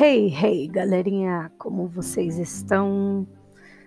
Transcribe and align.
Hey, 0.00 0.32
hey, 0.32 0.68
galerinha, 0.68 1.50
como 1.58 1.88
vocês 1.88 2.38
estão? 2.38 3.26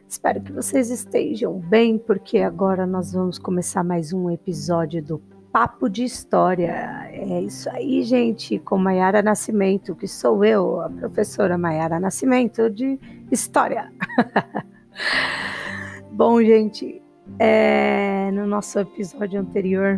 Espero 0.05 0.41
que 0.41 0.51
vocês 0.51 0.89
estejam 0.89 1.57
bem, 1.57 1.97
porque 1.97 2.39
agora 2.39 2.85
nós 2.85 3.13
vamos 3.13 3.39
começar 3.39 3.81
mais 3.81 4.11
um 4.11 4.29
episódio 4.29 5.01
do 5.01 5.19
Papo 5.53 5.87
de 5.87 6.03
História. 6.03 7.07
É 7.09 7.39
isso 7.39 7.69
aí, 7.69 8.03
gente, 8.03 8.59
com 8.59 8.77
Maiara 8.77 9.21
Nascimento, 9.21 9.95
que 9.95 10.05
sou 10.05 10.43
eu, 10.43 10.81
a 10.81 10.89
professora 10.89 11.57
Maiara 11.57 11.97
Nascimento 11.97 12.69
de 12.69 12.99
História. 13.31 13.89
Bom, 16.11 16.43
gente, 16.43 17.01
é, 17.39 18.29
no 18.31 18.45
nosso 18.45 18.77
episódio 18.79 19.39
anterior 19.39 19.97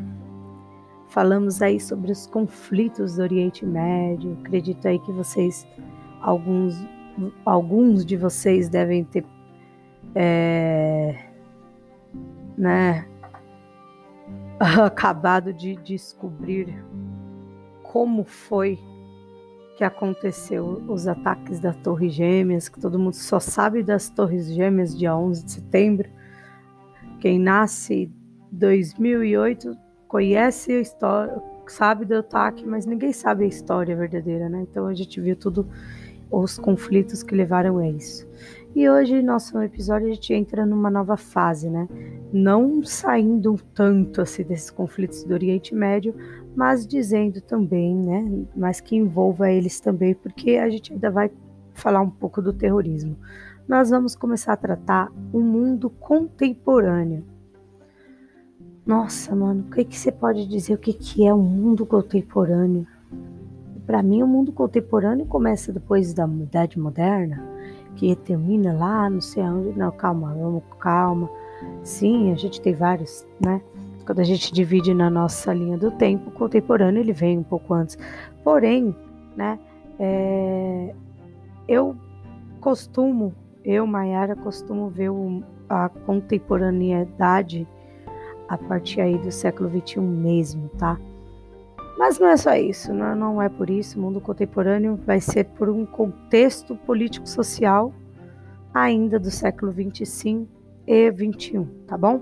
falamos 1.08 1.60
aí 1.60 1.80
sobre 1.80 2.12
os 2.12 2.28
conflitos 2.28 3.16
do 3.16 3.24
Oriente 3.24 3.66
Médio. 3.66 4.38
Acredito 4.44 4.88
aí 4.88 5.00
que 5.00 5.12
vocês 5.12 5.66
alguns, 6.24 6.76
alguns 7.46 8.06
de 8.06 8.16
vocês 8.16 8.70
devem 8.70 9.04
ter 9.04 9.26
é, 10.16 11.26
né, 12.58 13.06
acabado 14.60 15.54
de 15.54 15.76
descobrir 15.76 16.74
como 17.84 18.24
foi 18.24 18.80
que 19.78 19.84
aconteceu 19.84 20.84
os 20.88 21.08
ataques 21.08 21.60
das 21.60 21.76
Torres 21.78 22.14
Gêmeas, 22.14 22.70
que 22.70 22.80
todo 22.80 22.98
mundo 22.98 23.16
só 23.16 23.40
sabe 23.40 23.84
das 23.84 24.10
Torres 24.10 24.52
Gêmeas 24.54 24.98
dia 24.98 25.16
11 25.16 25.46
de 25.46 25.52
setembro. 25.52 26.10
Quem 27.20 27.40
nasce 27.40 28.12
2008 28.52 29.76
conhece 30.08 30.74
a 30.74 30.80
história, 30.80 31.42
sabe 31.68 32.06
do 32.06 32.18
ataque, 32.18 32.66
mas 32.66 32.86
ninguém 32.86 33.12
sabe 33.12 33.46
a 33.46 33.48
história 33.48 33.96
verdadeira, 33.96 34.48
né? 34.48 34.62
Então 34.70 34.86
a 34.86 34.94
gente 34.94 35.20
viu 35.20 35.36
tudo 35.36 35.68
os 36.42 36.58
conflitos 36.58 37.22
que 37.22 37.36
levaram 37.36 37.78
a 37.78 37.88
isso. 37.88 38.28
E 38.76 38.90
hoje, 38.90 39.22
nosso 39.22 39.62
episódio, 39.62 40.08
a 40.08 40.14
gente 40.14 40.34
entra 40.34 40.66
numa 40.66 40.90
nova 40.90 41.16
fase, 41.16 41.70
né? 41.70 41.88
Não 42.32 42.84
saindo 42.84 43.56
tanto 43.76 44.20
assim 44.20 44.44
desses 44.44 44.72
conflitos 44.72 45.24
do 45.24 45.34
Oriente 45.34 45.76
Médio, 45.76 46.16
mas 46.56 46.88
dizendo 46.88 47.40
também, 47.40 47.96
né? 47.96 48.46
Mas 48.56 48.82
que 48.82 48.96
envolva 48.96 49.52
eles 49.52 49.80
também, 49.80 50.16
porque 50.16 50.58
a 50.58 50.70
gente 50.72 50.92
ainda 50.92 51.12
vai 51.12 51.30
falar 51.74 52.02
um 52.02 52.10
pouco 52.10 52.42
do 52.42 52.52
terrorismo. 52.52 53.16
Nós 53.68 53.92
vamos 53.92 54.16
começar 54.16 54.54
a 54.54 54.58
tratar 54.58 55.12
o 55.32 55.38
um 55.38 55.44
mundo 55.44 55.90
contemporâneo. 55.90 57.24
Nossa, 58.86 59.36
mano, 59.36 59.66
o 59.68 59.72
que, 59.72 59.86
que 59.86 59.98
você 59.98 60.12
pode 60.12 60.48
dizer 60.48 60.74
o 60.74 60.78
que, 60.80 60.94
que 60.94 61.26
é 61.26 61.34
o 61.34 61.38
um 61.38 61.44
mundo 61.44 61.86
contemporâneo? 61.86 62.88
Para 63.86 64.02
mim, 64.02 64.24
o 64.24 64.28
mundo 64.28 64.52
contemporâneo 64.52 65.26
começa 65.26 65.72
depois 65.72 66.14
da 66.14 66.26
Idade 66.26 66.80
Moderna, 66.80 67.44
que 67.96 68.16
termina 68.16 68.74
lá, 68.74 69.10
não 69.10 69.22
sei 69.22 69.44
onde. 69.44 69.78
Não, 69.78 69.92
calma, 69.92 70.34
vamos, 70.34 70.64
calma. 70.80 71.30
Sim, 71.84 72.32
a 72.32 72.36
gente 72.36 72.62
tem 72.62 72.74
vários, 72.74 73.28
né? 73.40 73.62
Quando 74.06 74.20
a 74.20 74.24
gente 74.24 74.54
divide 74.54 74.94
na 74.94 75.10
nossa 75.10 75.54
linha 75.54 75.78
do 75.78 75.92
tempo, 75.92 76.30
o 76.30 76.34
contemporâneo 76.34 77.02
ele 77.02 77.14
vem 77.14 77.38
um 77.38 77.44
pouco 77.44 77.74
antes. 77.74 77.98
Porém, 78.44 78.96
né? 79.36 79.60
É, 80.00 80.94
eu 81.68 81.96
costumo, 82.60 83.34
eu, 83.64 83.86
Mayara, 83.86 84.36
costumo 84.36 84.90
ver 84.90 85.10
o, 85.10 85.44
a 85.70 85.90
contemporaneidade 85.90 87.68
a 88.48 88.58
partir 88.58 89.02
aí 89.02 89.18
do 89.18 89.32
século 89.32 89.70
XXI 89.70 90.00
mesmo, 90.00 90.70
tá? 90.78 90.98
Mas 91.98 92.20
não 92.20 92.28
é 92.28 92.38
só 92.38 92.56
isso, 92.56 92.92
não, 92.94 93.10
né? 93.10 93.16
não 93.16 93.42
é 93.42 93.50
por 93.50 93.70
isso. 93.70 93.98
O 93.98 94.02
mundo 94.02 94.20
contemporâneo 94.20 95.00
vai 95.06 95.20
ser 95.20 95.46
por 95.46 95.70
um 95.70 95.86
contexto 95.86 96.76
político-social 96.76 97.94
ainda 98.74 99.20
do 99.20 99.30
século 99.30 99.72
25 99.72 100.50
e 100.88 101.12
21, 101.12 101.66
tá 101.86 101.98
bom? 101.98 102.22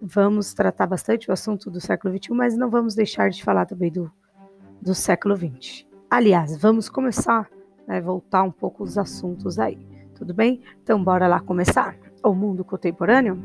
Vamos 0.00 0.54
tratar 0.54 0.86
bastante 0.86 1.28
o 1.28 1.32
assunto 1.32 1.70
do 1.70 1.80
século 1.80 2.12
21, 2.14 2.34
mas 2.34 2.56
não 2.56 2.70
vamos 2.70 2.94
deixar 2.94 3.30
de 3.30 3.44
falar 3.44 3.66
também 3.66 3.92
do, 3.92 4.10
do 4.80 4.94
século 4.94 5.36
20. 5.36 5.86
Aliás, 6.10 6.56
vamos 6.56 6.88
começar 6.88 7.48
né, 7.90 8.00
voltar 8.00 8.44
um 8.44 8.52
pouco 8.52 8.84
os 8.84 8.96
assuntos 8.96 9.58
aí, 9.58 9.76
tudo 10.14 10.32
bem? 10.32 10.62
Então, 10.80 11.02
bora 11.02 11.26
lá 11.26 11.40
começar 11.40 11.96
o 12.22 12.32
mundo 12.32 12.64
contemporâneo? 12.64 13.42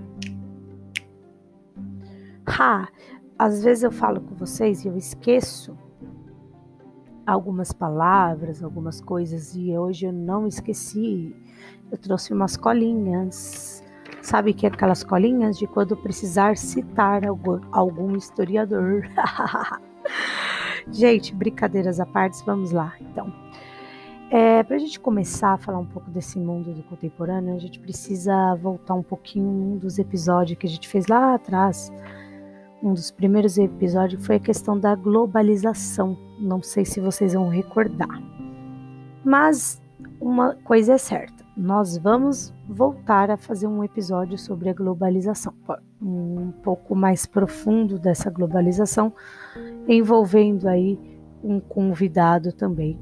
Ha! 2.47 2.87
Às 3.37 3.63
vezes 3.63 3.83
eu 3.83 3.91
falo 3.91 4.21
com 4.21 4.33
vocês 4.35 4.83
e 4.83 4.87
eu 4.87 4.97
esqueço 4.97 5.77
algumas 7.25 7.73
palavras, 7.73 8.63
algumas 8.63 9.01
coisas 9.01 9.55
e 9.55 9.75
hoje 9.77 10.05
eu 10.05 10.13
não 10.13 10.47
esqueci. 10.47 11.35
Eu 11.91 11.97
trouxe 11.97 12.33
umas 12.33 12.55
colinhas. 12.55 13.83
Sabe 14.21 14.53
que 14.53 14.65
é 14.65 14.69
aquelas 14.69 15.03
colinhas 15.03 15.57
de 15.57 15.67
quando 15.67 15.97
precisar 15.97 16.57
citar 16.57 17.23
algum, 17.71 18.15
historiador. 18.15 19.03
gente, 20.89 21.33
brincadeiras 21.35 21.99
à 21.99 22.05
parte, 22.05 22.43
vamos 22.45 22.71
lá. 22.71 22.93
Então, 23.01 23.31
é, 24.31 24.63
para 24.63 24.77
a 24.77 24.79
gente 24.79 24.99
começar 24.99 25.53
a 25.53 25.57
falar 25.57 25.77
um 25.77 25.85
pouco 25.85 26.09
desse 26.09 26.39
mundo 26.39 26.73
do 26.73 26.83
contemporâneo, 26.83 27.55
a 27.55 27.59
gente 27.59 27.79
precisa 27.79 28.55
voltar 28.55 28.95
um 28.95 29.03
pouquinho 29.03 29.77
dos 29.77 29.99
episódios 29.99 30.57
que 30.57 30.65
a 30.65 30.69
gente 30.69 30.87
fez 30.87 31.05
lá 31.07 31.35
atrás 31.35 31.91
um 32.85 32.93
dos 32.93 33.09
primeiros 33.09 33.57
episódios 33.57 34.23
foi 34.23 34.35
a 34.35 34.39
questão 34.39 34.79
da 34.79 34.93
globalização. 34.93 36.15
Não 36.39 36.61
sei 36.61 36.85
se 36.85 37.01
vocês 37.01 37.33
vão 37.33 37.49
recordar. 37.49 38.21
Mas 39.23 39.81
uma 40.21 40.53
coisa 40.53 40.93
é 40.93 40.97
certa, 40.99 41.43
nós 41.57 41.97
vamos 41.97 42.53
voltar 42.69 43.31
a 43.31 43.37
fazer 43.37 43.65
um 43.65 43.83
episódio 43.83 44.37
sobre 44.37 44.69
a 44.69 44.73
globalização, 44.73 45.51
um 45.99 46.51
pouco 46.63 46.95
mais 46.95 47.25
profundo 47.25 47.97
dessa 47.97 48.29
globalização, 48.29 49.11
envolvendo 49.87 50.67
aí 50.67 50.99
um 51.43 51.59
convidado 51.59 52.53
também. 52.53 52.99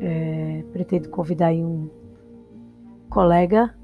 É, 0.00 0.64
pretendo 0.72 1.10
convidar 1.10 1.52
um 1.52 1.90
colega 3.10 3.74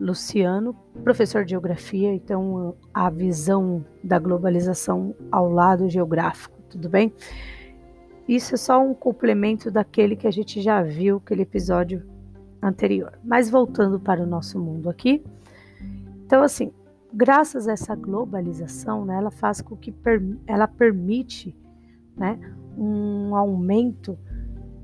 Luciano, 0.00 0.76
professor 1.02 1.44
de 1.44 1.50
geografia, 1.50 2.12
então 2.14 2.76
a 2.94 3.10
visão 3.10 3.84
da 4.02 4.18
globalização 4.18 5.14
ao 5.30 5.50
lado 5.50 5.88
geográfico, 5.88 6.56
tudo 6.70 6.88
bem? 6.88 7.12
Isso 8.28 8.54
é 8.54 8.58
só 8.58 8.80
um 8.80 8.94
complemento 8.94 9.70
daquele 9.70 10.14
que 10.14 10.26
a 10.26 10.30
gente 10.30 10.60
já 10.60 10.82
viu, 10.82 11.16
aquele 11.16 11.42
episódio 11.42 12.04
anterior. 12.62 13.18
Mas 13.24 13.50
voltando 13.50 13.98
para 13.98 14.22
o 14.22 14.26
nosso 14.26 14.60
mundo 14.60 14.88
aqui, 14.88 15.24
então 16.24 16.42
assim, 16.42 16.70
graças 17.12 17.66
a 17.66 17.72
essa 17.72 17.94
globalização, 17.94 19.04
né, 19.04 19.16
ela 19.16 19.30
faz 19.30 19.60
com 19.60 19.76
que 19.76 19.90
per, 19.90 20.22
ela 20.46 20.68
permite, 20.68 21.56
né, 22.16 22.38
um 22.76 23.34
aumento 23.34 24.16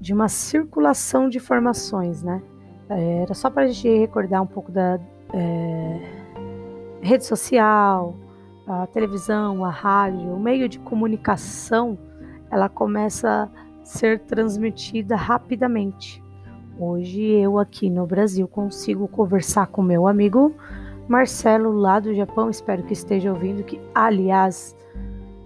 de 0.01 0.13
uma 0.13 0.29
circulação 0.29 1.29
de 1.29 1.39
informações, 1.39 2.23
né? 2.23 2.43
Era 2.89 3.33
só 3.34 3.49
para 3.49 3.62
a 3.62 3.67
gente 3.67 3.89
recordar 3.99 4.43
um 4.43 4.47
pouco 4.47 4.71
da 4.71 5.00
é, 5.33 6.00
rede 7.00 7.25
social, 7.25 8.15
a 8.67 8.87
televisão, 8.87 9.65
a 9.65 9.71
rádio, 9.71 10.34
o 10.34 10.41
meio 10.41 10.69
de 10.69 10.78
comunicação, 10.78 11.99
ela 12.50 12.69
começa 12.69 13.50
a 13.50 13.84
ser 13.84 14.21
transmitida 14.21 15.17
rapidamente. 15.17 16.23
Hoje 16.78 17.23
eu 17.23 17.59
aqui 17.59 17.89
no 17.89 18.06
Brasil 18.06 18.49
consigo 18.49 19.06
conversar 19.09 19.69
com 19.69 19.81
meu 19.83 20.09
amigo 20.09 20.55
Marcelo 21.09 21.73
lá 21.73 22.00
do 22.00 22.15
Japão, 22.15 22.49
espero 22.49 22.82
que 22.82 22.93
esteja 22.93 23.32
ouvindo, 23.32 23.62
que 23.62 23.81
aliás, 23.94 24.76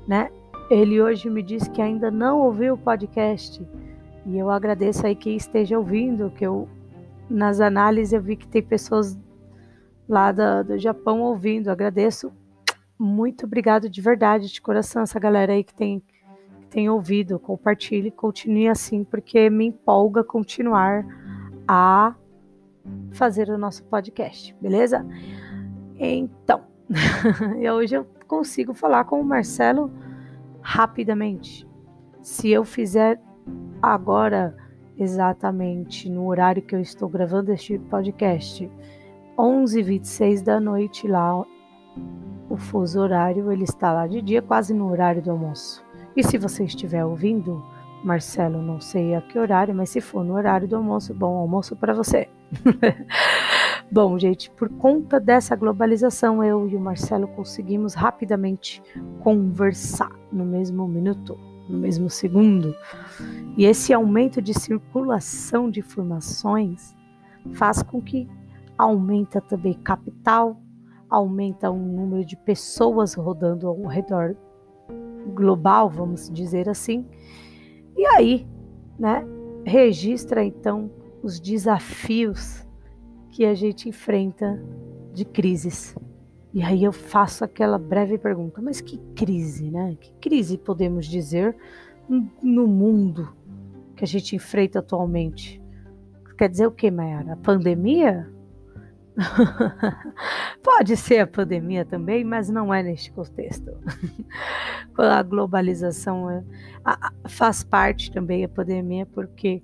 né, 0.06 0.30
ele 0.70 1.00
hoje 1.00 1.28
me 1.28 1.42
disse 1.42 1.68
que 1.70 1.82
ainda 1.82 2.10
não 2.10 2.40
ouviu 2.40 2.74
o 2.74 2.78
podcast. 2.78 3.60
E 4.26 4.38
eu 4.38 4.50
agradeço 4.50 5.06
aí 5.06 5.14
que 5.14 5.30
esteja 5.30 5.78
ouvindo, 5.78 6.30
que 6.30 6.46
eu 6.46 6.68
nas 7.30 7.60
análises 7.60 8.12
eu 8.12 8.22
vi 8.22 8.36
que 8.36 8.48
tem 8.48 8.62
pessoas 8.62 9.18
lá 10.08 10.32
do, 10.32 10.64
do 10.64 10.78
Japão 10.78 11.20
ouvindo. 11.20 11.68
Agradeço. 11.68 12.32
Muito 12.98 13.46
obrigado 13.46 13.88
de 13.88 14.00
verdade, 14.00 14.52
de 14.52 14.60
coração, 14.60 15.02
essa 15.02 15.20
galera 15.20 15.52
aí 15.52 15.62
que 15.62 15.74
tem, 15.74 16.00
que 16.00 16.66
tem 16.68 16.88
ouvido. 16.88 17.38
Compartilhe, 17.38 18.10
continue 18.10 18.68
assim, 18.68 19.04
porque 19.04 19.48
me 19.48 19.66
empolga 19.66 20.24
continuar 20.24 21.06
a 21.66 22.14
fazer 23.12 23.50
o 23.50 23.58
nosso 23.58 23.84
podcast, 23.84 24.56
beleza? 24.60 25.06
Então, 25.96 26.62
hoje 27.74 27.94
eu 27.94 28.04
consigo 28.26 28.74
falar 28.74 29.04
com 29.04 29.20
o 29.20 29.24
Marcelo 29.24 29.92
rapidamente. 30.60 31.68
Se 32.22 32.50
eu 32.50 32.64
fizer 32.64 33.20
agora 33.80 34.56
exatamente 34.98 36.10
no 36.10 36.26
horário 36.26 36.62
que 36.62 36.74
eu 36.74 36.80
estou 36.80 37.08
gravando 37.08 37.52
este 37.52 37.78
podcast, 37.78 38.70
11h26 39.36 40.42
da 40.42 40.58
noite 40.58 41.06
lá, 41.06 41.44
o 42.50 42.56
fuso 42.56 43.00
horário, 43.00 43.52
ele 43.52 43.64
está 43.64 43.92
lá 43.92 44.06
de 44.06 44.20
dia, 44.20 44.42
quase 44.42 44.74
no 44.74 44.90
horário 44.90 45.22
do 45.22 45.30
almoço. 45.30 45.84
E 46.16 46.22
se 46.22 46.36
você 46.36 46.64
estiver 46.64 47.04
ouvindo 47.04 47.64
Marcelo, 48.02 48.62
não 48.62 48.80
sei 48.80 49.14
a 49.14 49.20
que 49.20 49.38
horário, 49.38 49.74
mas 49.74 49.90
se 49.90 50.00
for 50.00 50.24
no 50.24 50.34
horário 50.34 50.66
do 50.66 50.76
almoço, 50.76 51.14
bom 51.14 51.36
almoço 51.36 51.76
para 51.76 51.92
você. 51.92 52.28
bom, 53.90 54.18
gente, 54.18 54.50
por 54.50 54.68
conta 54.68 55.20
dessa 55.20 55.54
globalização, 55.54 56.42
eu 56.42 56.68
e 56.68 56.74
o 56.74 56.80
Marcelo 56.80 57.28
conseguimos 57.28 57.94
rapidamente 57.94 58.82
conversar 59.20 60.10
no 60.32 60.44
mesmo 60.44 60.88
minuto, 60.88 61.38
no 61.68 61.78
mesmo 61.78 62.08
segundo. 62.08 62.74
E 63.56 63.64
esse 63.64 63.92
aumento 63.92 64.40
de 64.40 64.54
circulação 64.54 65.70
de 65.70 65.80
informações 65.80 66.96
faz 67.52 67.82
com 67.82 68.00
que 68.00 68.28
aumenta 68.76 69.40
também 69.40 69.74
capital, 69.74 70.60
aumenta 71.10 71.70
o 71.70 71.78
número 71.78 72.24
de 72.24 72.36
pessoas 72.36 73.14
rodando 73.14 73.66
ao 73.66 73.86
redor 73.86 74.36
global, 75.34 75.90
vamos 75.90 76.30
dizer 76.30 76.68
assim. 76.68 77.06
E 77.96 78.06
aí, 78.06 78.46
né, 78.98 79.24
registra 79.64 80.44
então 80.44 80.90
os 81.22 81.40
desafios 81.40 82.66
que 83.30 83.44
a 83.44 83.54
gente 83.54 83.88
enfrenta 83.88 84.62
de 85.12 85.24
crises. 85.24 85.94
E 86.52 86.62
aí 86.62 86.82
eu 86.82 86.92
faço 86.92 87.44
aquela 87.44 87.78
breve 87.78 88.18
pergunta: 88.18 88.60
mas 88.60 88.80
que 88.80 88.98
crise, 89.14 89.70
né? 89.70 89.96
Que 90.00 90.12
crise 90.14 90.56
podemos 90.56 91.06
dizer 91.06 91.56
no 92.42 92.66
mundo 92.66 93.32
que 93.94 94.04
a 94.04 94.06
gente 94.06 94.34
enfrenta 94.34 94.78
atualmente? 94.78 95.60
Quer 96.36 96.48
dizer 96.48 96.66
o 96.66 96.70
que, 96.70 96.90
Mayara? 96.90 97.32
A 97.32 97.36
pandemia? 97.36 98.30
Pode 100.62 100.96
ser 100.96 101.18
a 101.18 101.26
pandemia 101.26 101.84
também, 101.84 102.22
mas 102.22 102.48
não 102.48 102.72
é 102.72 102.82
neste 102.82 103.10
contexto. 103.10 103.76
a 104.96 105.22
globalização 105.22 106.30
é, 106.30 106.44
a, 106.84 107.12
faz 107.28 107.64
parte 107.64 108.12
também 108.12 108.44
a 108.44 108.48
pandemia, 108.48 109.04
porque 109.06 109.62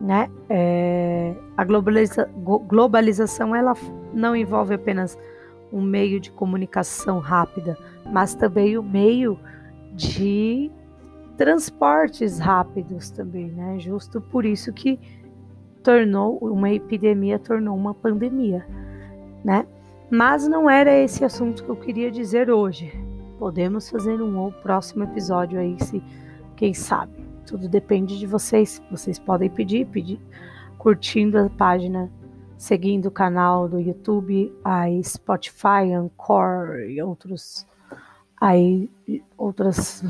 né, 0.00 0.28
é, 0.50 1.34
a 1.56 1.64
globaliza, 1.64 2.28
globalização 2.66 3.54
ela 3.54 3.74
não 4.12 4.34
envolve 4.34 4.74
apenas 4.74 5.16
um 5.72 5.80
meio 5.80 6.20
de 6.20 6.30
comunicação 6.30 7.18
rápida, 7.18 7.78
mas 8.10 8.34
também 8.34 8.76
o 8.76 8.82
meio 8.82 9.38
de 9.94 10.70
transportes 11.36 12.38
rápidos 12.38 13.10
também, 13.10 13.50
né? 13.50 13.78
Justo 13.78 14.20
por 14.20 14.44
isso 14.44 14.72
que 14.72 14.98
tornou 15.82 16.38
uma 16.38 16.70
epidemia 16.70 17.38
tornou 17.38 17.76
uma 17.76 17.94
pandemia, 17.94 18.64
né? 19.44 19.66
Mas 20.10 20.46
não 20.46 20.68
era 20.68 20.94
esse 20.94 21.24
assunto 21.24 21.64
que 21.64 21.70
eu 21.70 21.76
queria 21.76 22.10
dizer 22.10 22.50
hoje. 22.50 22.92
Podemos 23.38 23.88
fazer 23.88 24.20
um 24.20 24.50
próximo 24.62 25.04
episódio 25.04 25.58
aí, 25.58 25.76
se 25.82 26.02
quem 26.54 26.74
sabe. 26.74 27.12
Tudo 27.46 27.68
depende 27.68 28.18
de 28.18 28.26
vocês. 28.26 28.80
Vocês 28.90 29.18
podem 29.18 29.48
pedir, 29.48 29.86
pedir, 29.86 30.20
curtindo 30.78 31.38
a 31.38 31.48
página, 31.48 32.10
seguindo 32.62 33.06
o 33.06 33.10
canal 33.10 33.68
do 33.68 33.80
YouTube, 33.80 34.56
aí 34.64 35.02
Spotify, 35.02 35.92
Anchor 35.92 36.78
e 36.88 37.02
outros 37.02 37.66
aí 38.40 38.88
outras 39.36 40.00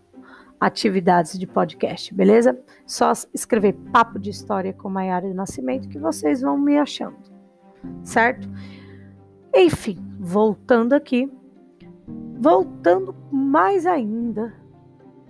atividades 0.60 1.38
de 1.38 1.46
podcast, 1.46 2.12
beleza? 2.12 2.60
Só 2.86 3.10
escrever 3.32 3.72
Papo 3.90 4.18
de 4.18 4.28
História 4.28 4.74
com 4.74 4.90
Maiara 4.90 5.26
de 5.26 5.32
Nascimento 5.32 5.88
que 5.88 5.98
vocês 5.98 6.42
vão 6.42 6.58
me 6.58 6.78
achando, 6.78 7.16
certo? 8.02 8.50
Enfim, 9.54 9.96
voltando 10.20 10.92
aqui, 10.92 11.32
voltando 12.38 13.16
mais 13.32 13.86
ainda, 13.86 14.52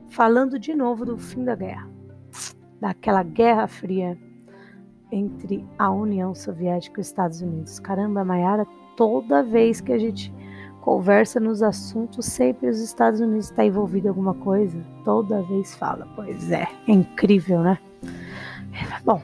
falando 0.09 0.59
de 0.59 0.75
novo 0.75 1.05
do 1.05 1.17
fim 1.17 1.44
da 1.44 1.55
guerra, 1.55 1.88
daquela 2.81 3.23
Guerra 3.23 3.69
Fria 3.69 4.19
entre 5.15 5.65
a 5.79 5.91
União 5.91 6.35
Soviética 6.35 7.01
e 7.01 7.03
os 7.03 7.07
Estados 7.07 7.41
Unidos. 7.41 7.79
Caramba, 7.79 8.25
Maiara, 8.25 8.67
toda 8.97 9.43
vez 9.43 9.81
que 9.81 9.93
a 9.93 9.99
gente 9.99 10.33
conversa 10.81 11.41
nos 11.41 11.63
assuntos, 11.63 12.27
sempre 12.27 12.69
os 12.69 12.81
Estados 12.81 13.21
Unidos 13.21 13.47
está 13.47 13.65
envolvido 13.65 14.07
em 14.07 14.11
alguma 14.11 14.35
coisa. 14.35 14.79
Toda 15.05 15.43
vez 15.43 15.75
fala. 15.77 16.07
Pois 16.15 16.51
é, 16.51 16.69
é 16.89 16.93
incrível, 16.93 17.61
né? 17.61 17.79
Bom, 19.05 19.23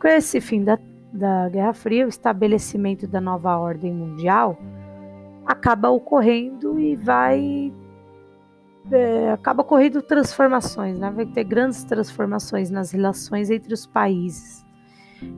com 0.00 0.08
esse 0.08 0.40
fim 0.40 0.62
da, 0.62 0.78
da 1.12 1.48
Guerra 1.48 1.74
Fria, 1.74 2.06
o 2.06 2.08
estabelecimento 2.08 3.06
da 3.06 3.20
nova 3.20 3.56
ordem 3.56 3.92
mundial 3.92 4.56
acaba 5.44 5.90
ocorrendo 5.90 6.78
e 6.78 6.96
vai. 6.96 7.72
É, 8.90 9.32
acaba 9.32 9.62
ocorrendo 9.62 10.02
transformações, 10.02 10.98
né? 10.98 11.10
vai 11.10 11.24
ter 11.24 11.44
grandes 11.44 11.84
transformações 11.84 12.70
nas 12.70 12.90
relações 12.90 13.50
entre 13.50 13.72
os 13.72 13.86
países. 13.86 14.64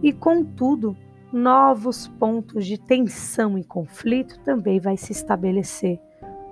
E, 0.03 0.12
contudo, 0.12 0.97
novos 1.33 2.09
pontos 2.09 2.67
de 2.67 2.79
tensão 2.79 3.59
e 3.59 3.65
conflito 3.65 4.38
também 4.41 4.81
vai 4.81 4.97
se 4.97 5.12
estabelecer 5.12 6.00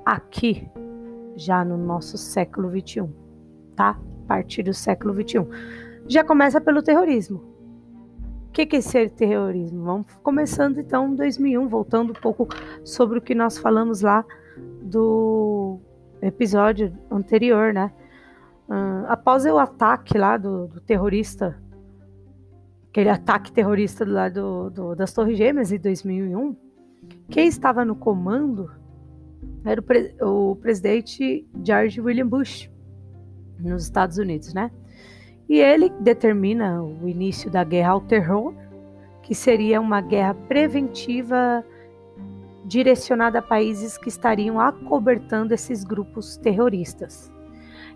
aqui, 0.04 0.69
já 1.36 1.64
no 1.64 1.76
nosso 1.76 2.19
século 2.19 2.70
XXI, 2.70 3.08
tá? 3.75 3.98
A 4.25 4.26
partir 4.26 4.62
do 4.62 4.75
século 4.75 5.14
XXI. 5.14 5.46
Já 6.06 6.22
começa 6.22 6.60
pelo 6.60 6.82
terrorismo. 6.82 7.42
O 8.48 8.52
que, 8.52 8.76
é 8.76 8.81
ser 8.81 9.10
terrorismo? 9.10 9.84
Vamos 9.84 10.06
começando 10.22 10.78
então 10.78 11.08
em 11.08 11.16
2001, 11.16 11.66
voltando 11.66 12.10
um 12.10 12.20
pouco 12.20 12.46
sobre 12.84 13.19
o 13.19 13.22
que 13.22 13.34
nós 13.34 13.58
falamos 13.58 14.02
lá 14.02 14.25
do 14.82 15.81
episódio 16.22 16.92
anterior, 17.10 17.72
né? 17.72 17.92
Uh, 18.69 19.04
após 19.08 19.44
o 19.44 19.58
ataque 19.58 20.16
lá 20.16 20.36
do, 20.36 20.69
do 20.69 20.81
terrorista 20.81 21.58
aquele 22.94 23.11
ataque 23.11 23.50
terrorista 23.50 24.05
do 24.05 24.12
lado 24.12 24.70
do, 24.70 24.94
das 24.94 25.12
Torres 25.12 25.37
Gêmeas 25.37 25.73
em 25.73 25.79
2001, 25.79 26.56
quem 27.29 27.49
estava 27.49 27.85
no 27.85 27.96
comando 27.96 28.70
era 29.64 29.81
o, 29.81 29.82
pre, 29.82 30.14
o, 30.23 30.55
presidente 30.55 31.44
George 31.64 32.00
William 32.00 32.29
Bush, 32.29 32.70
nos 33.58 33.82
Estados 33.82 34.17
Unidos, 34.17 34.55
né? 34.55 34.70
E 35.49 35.58
ele 35.58 35.91
determina 36.00 36.81
o 36.85 37.08
início 37.08 37.50
da 37.50 37.64
guerra 37.64 37.91
ao 37.91 38.00
terror, 38.00 38.55
que 39.25 39.35
seria 39.35 39.81
uma 39.81 40.00
guerra 40.00 40.35
preventiva 40.35 41.64
direcionada 42.64 43.41
a 43.41 43.43
países 43.43 43.99
que 43.99 44.08
estariam 44.08 44.61
acobertando 44.61 45.53
esses 45.53 45.82
grupos 45.82 46.36
terroristas. 46.36 47.32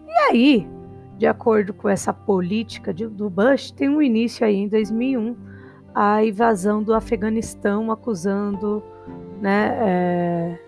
E 0.09 0.12
aí, 0.28 0.69
de 1.18 1.26
acordo 1.26 1.75
com 1.75 1.88
essa 1.88 2.12
política 2.12 2.94
de, 2.94 3.06
do 3.06 3.28
Bush, 3.28 3.72
tem 3.72 3.88
um 3.88 4.00
início 4.00 4.46
aí 4.46 4.54
em 4.54 4.68
2001 4.68 5.37
a 5.92 6.25
invasão 6.25 6.80
do 6.80 6.94
Afeganistão, 6.94 7.90
acusando, 7.90 8.82
né, 9.40 9.76
é, 9.80 10.60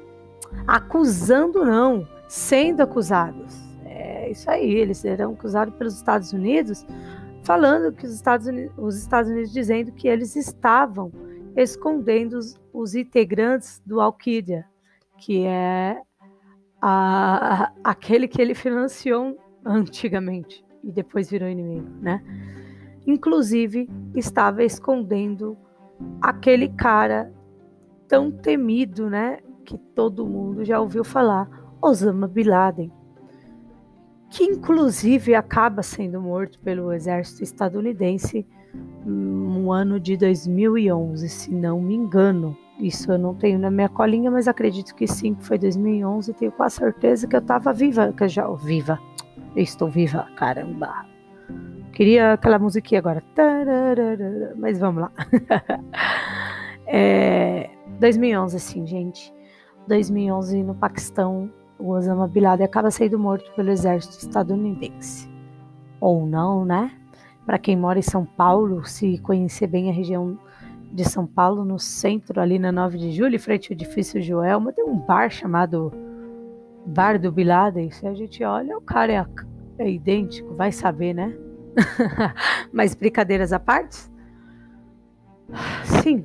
acusando 0.66 1.64
não, 1.64 2.06
sendo 2.26 2.80
acusados. 2.80 3.56
É 3.84 4.28
isso 4.28 4.50
aí, 4.50 4.74
eles 4.74 5.04
eram 5.04 5.34
acusados 5.34 5.72
pelos 5.74 5.94
Estados 5.94 6.32
Unidos, 6.32 6.84
falando 7.44 7.92
que 7.92 8.04
os 8.04 8.12
Estados 8.12 8.48
Unidos, 8.48 8.74
os 8.76 8.96
Estados 8.96 9.30
Unidos 9.30 9.52
dizendo 9.52 9.92
que 9.92 10.08
eles 10.08 10.34
estavam 10.34 11.12
escondendo 11.56 12.34
os, 12.38 12.60
os 12.72 12.96
integrantes 12.96 13.80
do 13.86 14.00
Al-Qaeda, 14.00 14.66
que 15.16 15.44
é 15.44 15.96
a, 16.82 17.70
aquele 17.84 18.26
que 18.26 18.42
ele 18.42 18.54
financiou 18.54 19.38
antigamente 19.64 20.64
e 20.82 20.90
depois 20.90 21.30
virou 21.30 21.48
inimigo, 21.48 21.88
né? 22.00 22.22
Inclusive 23.06 23.88
estava 24.14 24.62
escondendo 24.62 25.56
aquele 26.20 26.68
cara 26.68 27.32
tão 28.08 28.30
temido, 28.30 29.08
né, 29.08 29.38
que 29.64 29.78
todo 29.78 30.26
mundo 30.26 30.64
já 30.64 30.80
ouviu 30.80 31.04
falar, 31.04 31.48
Osama 31.80 32.26
Bin 32.26 32.44
Laden, 32.44 32.92
que 34.28 34.44
inclusive 34.44 35.34
acaba 35.34 35.82
sendo 35.82 36.20
morto 36.20 36.58
pelo 36.60 36.92
exército 36.92 37.42
estadunidense 37.42 38.46
no 39.04 39.72
ano 39.72 39.98
de 39.98 40.16
2011, 40.16 41.28
se 41.28 41.52
não 41.52 41.80
me 41.80 41.94
engano. 41.94 42.56
Isso 42.78 43.12
eu 43.12 43.18
não 43.18 43.34
tenho 43.34 43.58
na 43.58 43.70
minha 43.70 43.88
colinha, 43.88 44.30
mas 44.30 44.48
acredito 44.48 44.94
que 44.94 45.06
sim, 45.06 45.34
que 45.34 45.44
foi 45.44 45.58
2011. 45.58 46.32
Tenho 46.32 46.52
quase 46.52 46.76
certeza 46.76 47.26
que 47.26 47.36
eu 47.36 47.40
estava 47.40 47.72
viva, 47.72 48.12
que 48.12 48.22
eu 48.22 48.28
já 48.28 48.48
viva, 48.52 48.98
eu 49.54 49.62
estou 49.62 49.88
viva, 49.88 50.26
caramba. 50.36 51.06
Queria 51.92 52.34
aquela 52.34 52.58
musiquinha 52.58 53.00
agora. 53.00 53.22
Mas 54.56 54.78
vamos 54.78 55.02
lá. 55.02 55.12
é, 56.86 57.70
2011, 57.98 58.56
assim, 58.56 58.86
gente. 58.86 59.32
2011 59.88 60.62
no 60.62 60.74
Paquistão, 60.74 61.50
o 61.78 61.90
Osama 61.90 62.28
Bin 62.28 62.40
Laden 62.40 62.64
acaba 62.64 62.90
sendo 62.90 63.18
morto 63.18 63.50
pelo 63.54 63.70
exército 63.70 64.18
estadunidense. 64.18 65.28
Ou 66.00 66.26
não, 66.26 66.64
né? 66.64 66.92
Para 67.44 67.58
quem 67.58 67.76
mora 67.76 67.98
em 67.98 68.02
São 68.02 68.24
Paulo, 68.24 68.86
se 68.86 69.18
conhecer 69.18 69.66
bem 69.66 69.90
a 69.90 69.92
região 69.92 70.38
de 70.92 71.04
São 71.04 71.26
Paulo, 71.26 71.64
no 71.64 71.78
centro, 71.78 72.40
ali 72.40 72.58
na 72.58 72.70
9 72.70 72.98
de 72.98 73.12
julho, 73.12 73.38
frente 73.38 73.72
ao 73.72 73.74
edifício 73.74 74.20
Joelma, 74.20 74.72
tem 74.72 74.84
um 74.84 74.98
bar 74.98 75.30
chamado 75.30 75.92
Bar 76.86 77.18
do 77.18 77.30
Bin 77.30 77.44
Laden, 77.44 77.90
se 77.90 78.06
a 78.06 78.14
gente 78.14 78.42
olha, 78.42 78.76
o 78.76 78.80
cara 78.80 79.12
é, 79.12 79.26
é 79.78 79.90
idêntico, 79.90 80.54
vai 80.54 80.72
saber, 80.72 81.14
né? 81.14 81.36
Mas 82.72 82.94
brincadeiras 82.94 83.52
à 83.52 83.58
parte? 83.58 84.10
Sim, 86.02 86.24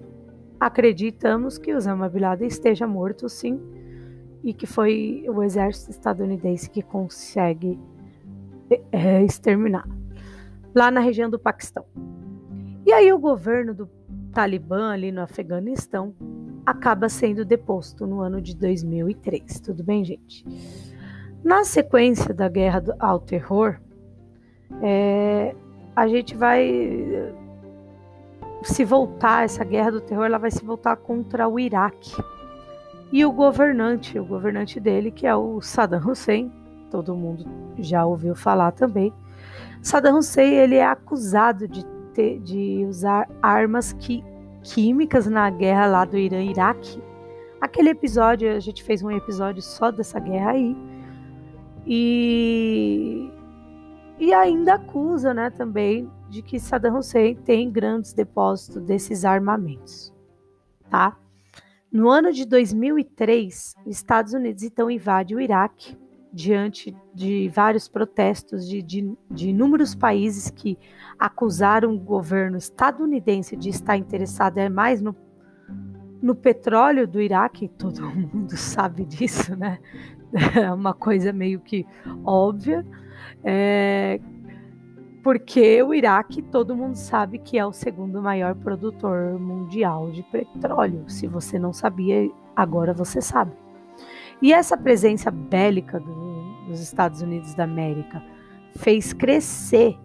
acreditamos 0.60 1.58
que 1.58 1.74
Osama 1.74 2.10
Bin 2.10 2.20
Laden 2.20 2.48
esteja 2.48 2.88
morto, 2.88 3.28
sim, 3.28 3.60
e 4.44 4.54
que 4.54 4.66
foi 4.66 5.26
o 5.28 5.42
exército 5.44 5.92
estadunidense 5.92 6.70
que 6.70 6.82
consegue 6.82 7.80
é, 8.92 9.24
exterminar 9.24 9.88
lá 10.74 10.92
na 10.92 11.00
região 11.00 11.30
do 11.30 11.40
Paquistão. 11.40 11.86
E 12.86 12.92
aí 12.92 13.12
o 13.12 13.18
governo 13.18 13.74
do 13.74 13.90
Talibã 14.32 14.92
ali 14.92 15.12
no 15.12 15.22
Afeganistão 15.22 16.14
acaba 16.66 17.08
sendo 17.10 17.46
deposto 17.46 18.08
no 18.08 18.22
ano 18.22 18.42
de 18.42 18.56
2003. 18.56 19.60
Tudo 19.60 19.84
bem, 19.84 20.04
gente? 20.04 20.46
Na 21.44 21.64
sequência 21.64 22.34
da 22.34 22.50
guerra 22.50 22.84
ao 23.00 23.20
terror, 23.20 23.80
é, 24.82 25.56
a 25.96 26.08
gente 26.08 26.36
vai 26.36 27.34
se 28.64 28.84
voltar, 28.84 29.46
essa 29.46 29.64
guerra 29.64 29.92
do 29.92 30.02
terror, 30.02 30.26
ela 30.26 30.40
vai 30.40 30.50
se 30.50 30.66
voltar 30.66 30.96
contra 30.98 31.48
o 31.48 31.60
Iraque. 31.60 32.16
E 33.12 33.24
o 33.24 33.32
governante, 33.32 34.18
o 34.18 34.26
governante 34.26 34.80
dele, 34.80 35.12
que 35.12 35.28
é 35.28 35.36
o 35.36 35.62
Saddam 35.62 36.02
Hussein, 36.06 36.52
todo 36.90 37.16
mundo 37.16 37.46
já 37.78 38.06
ouviu 38.06 38.36
falar 38.36 38.72
também. 38.72 39.14
Saddam 39.82 40.18
Hussein, 40.18 40.56
ele 40.56 40.76
é 40.76 40.86
acusado 40.86 41.68
de, 41.68 41.86
ter, 42.14 42.40
de 42.40 42.86
usar 42.90 43.30
armas 43.42 43.94
que 43.94 44.24
químicas 44.66 45.28
na 45.28 45.50
guerra 45.50 45.86
lá 45.86 46.06
do 46.06 46.18
Irã-Iraque. 46.18 47.02
Aquele 47.62 47.90
episódio, 47.90 48.52
a 48.52 48.60
gente 48.60 48.84
fez 48.84 49.04
um 49.04 49.12
episódio 49.12 49.62
só 49.62 49.92
dessa 49.92 50.20
guerra 50.20 50.52
aí. 50.52 50.76
E, 51.86 53.30
e 54.20 54.34
ainda 54.34 54.76
acusa, 54.76 55.34
né, 55.34 55.52
também 55.52 56.10
de 56.30 56.42
que 56.42 56.60
Saddam 56.60 56.98
Hussein 56.98 57.36
tem 57.36 57.72
grandes 57.72 58.12
depósitos 58.12 58.82
desses 58.82 59.24
armamentos, 59.24 60.12
tá? 60.90 61.16
No 61.92 62.10
ano 62.10 62.34
de 62.34 62.46
2003, 62.46 63.76
os 63.86 63.96
Estados 63.96 64.34
Unidos 64.34 64.64
então 64.64 64.90
invade 64.90 65.36
o 65.36 65.40
Iraque 65.40 65.96
diante 66.36 66.94
de 67.13 67.48
vários 67.48 67.88
protestos 67.88 68.68
de, 68.68 68.82
de, 68.82 69.10
de, 69.32 69.51
inúmeros 69.51 69.96
países 69.96 70.50
que 70.50 70.77
acusaram 71.18 71.96
o 71.96 72.00
governo 72.00 72.58
estadunidense 72.58 73.56
de 73.56 73.70
estar 73.70 73.96
interessado 73.96 74.58
é 74.58 74.68
mais 74.68 75.01
no, 75.01 75.15
no 76.22 76.36
petróleo 76.36 77.08
do 77.08 77.22
Iraque, 77.22 77.70
todo 77.70 78.01
mundo 78.12 78.58
sabe 78.58 79.06
disso, 79.06 79.56
né? 79.56 79.80
É 80.54 80.70
uma 80.74 80.94
coisa 80.94 81.32
meio 81.32 81.62
que 81.62 81.86
óbvia, 82.25 82.86
é, 83.42 84.20
porque 85.24 85.82
o 85.82 85.94
Iraque 85.94 86.42
todo 86.42 86.75
mundo 86.75 86.96
sabe 86.96 87.39
que 87.39 87.58
é 87.58 87.65
o 87.65 87.72
segundo 87.72 88.22
maior 88.22 88.56
produtor 88.56 89.39
mundial 89.39 90.12
de 90.12 90.22
petróleo. 90.24 91.06
Se 91.08 91.27
você 91.27 91.58
não 91.58 91.72
sabia, 91.72 92.30
agora 92.54 92.94
você 92.94 93.22
sabe. 93.22 93.54
E 94.42 94.54
essa 94.54 94.77
presença 94.77 95.32
bélica 95.32 96.00
do, 96.00 96.25
dos 96.75 96.84
Estados 96.84 97.22
Unidos 97.22 97.53
da 97.53 97.63
América 97.63 98.22
fez 98.75 99.13
crescer 99.13 99.98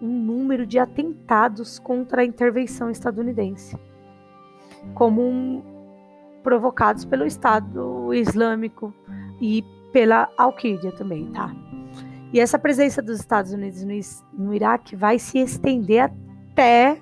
um 0.00 0.08
número 0.08 0.66
de 0.66 0.78
atentados 0.78 1.78
contra 1.78 2.22
a 2.22 2.24
intervenção 2.24 2.90
estadunidense, 2.90 3.78
como 4.94 5.22
um, 5.22 5.62
provocados 6.42 7.04
pelo 7.04 7.26
Estado 7.26 8.12
Islâmico 8.12 8.92
e 9.40 9.64
pela 9.92 10.28
Al-Qaeda 10.36 10.92
também, 10.92 11.30
tá? 11.32 11.54
E 12.32 12.40
essa 12.40 12.58
presença 12.58 13.00
dos 13.00 13.18
Estados 13.18 13.52
Unidos 13.52 13.82
no, 13.84 14.46
no 14.46 14.54
Iraque 14.54 14.96
vai 14.96 15.18
se 15.18 15.38
estender 15.38 16.10
até 16.52 17.00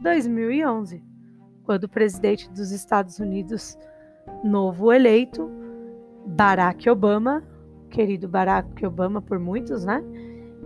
2011, 0.00 1.02
quando 1.64 1.84
o 1.84 1.88
presidente 1.88 2.50
dos 2.50 2.70
Estados 2.70 3.18
Unidos, 3.18 3.78
novo 4.42 4.92
eleito, 4.92 5.50
Barack 6.26 6.88
Obama, 6.88 7.42
querido 7.90 8.28
Barack 8.28 8.86
Obama 8.86 9.20
por 9.20 9.38
muitos, 9.38 9.84
né? 9.84 10.02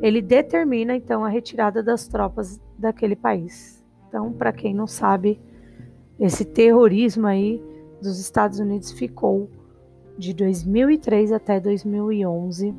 Ele 0.01 0.21
determina 0.21 0.95
então 0.95 1.25
a 1.25 1.29
retirada 1.29 1.83
das 1.83 2.07
tropas 2.07 2.61
daquele 2.79 3.17
país. 3.17 3.83
Então, 4.09 4.33
para 4.33 4.53
quem 4.53 4.75
não 4.75 4.87
sabe, 4.87 5.41
esse 6.21 6.45
terrorismo 6.45 7.27
aí 7.27 7.63
dos 8.01 8.21
Estados 8.21 8.61
Unidos 8.61 8.93
ficou 8.93 9.51
de 10.17 10.33
2003 10.33 11.33
até 11.33 11.59
2011, 11.59 12.75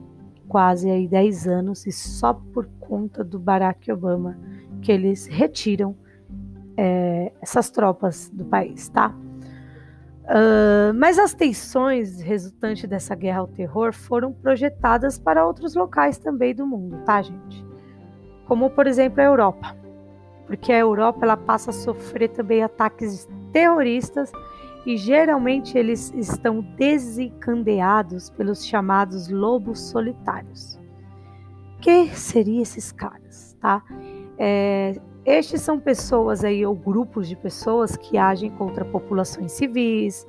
quase 0.47 0.89
aí 0.89 1.07
10 1.07 1.47
anos, 1.47 1.85
e 1.85 1.91
só 1.91 2.33
por 2.33 2.69
conta 2.79 3.23
do 3.23 3.39
Barack 3.39 3.91
Obama 3.91 4.37
que 4.81 4.91
eles 4.91 5.25
retiram 5.25 5.95
é, 6.77 7.31
essas 7.41 7.69
tropas 7.69 8.29
do 8.33 8.45
país, 8.45 8.87
tá? 8.89 9.13
Uh, 10.25 10.91
mas 10.95 11.19
as 11.19 11.35
tensões 11.35 12.19
resultantes 12.19 12.89
dessa 12.89 13.13
guerra 13.13 13.41
ao 13.41 13.47
terror 13.47 13.93
foram 13.93 14.33
projetadas 14.33 15.19
para 15.19 15.45
outros 15.45 15.75
locais 15.75 16.17
também 16.17 16.53
do 16.55 16.65
mundo, 16.65 16.97
tá, 17.05 17.21
gente? 17.21 17.63
Como, 18.47 18.71
por 18.71 18.87
exemplo, 18.87 19.21
a 19.21 19.25
Europa. 19.25 19.75
Porque 20.47 20.71
a 20.71 20.79
Europa 20.79 21.19
ela 21.23 21.37
passa 21.37 21.69
a 21.69 21.73
sofrer 21.73 22.29
também 22.29 22.63
ataques 22.63 23.27
terroristas 23.51 24.31
e 24.85 24.97
geralmente 24.97 25.77
eles 25.77 26.11
estão 26.15 26.61
desencandeados 26.61 28.29
pelos 28.31 28.65
chamados 28.65 29.29
lobos 29.29 29.79
solitários. 29.79 30.79
Que 31.81 32.07
seriam 32.09 32.61
esses 32.61 32.91
caras, 32.91 33.55
tá? 33.59 33.83
É, 34.37 34.99
estes 35.25 35.61
são 35.61 35.79
pessoas 35.79 36.43
aí, 36.43 36.65
ou 36.65 36.75
grupos 36.75 37.27
de 37.27 37.35
pessoas 37.35 37.97
que 37.97 38.17
agem 38.17 38.51
contra 38.51 38.85
populações 38.85 39.51
civis. 39.53 40.25